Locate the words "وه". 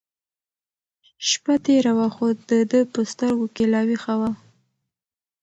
1.97-2.09, 4.19-4.31